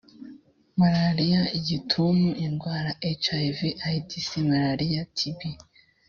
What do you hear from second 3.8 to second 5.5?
aids malaria tb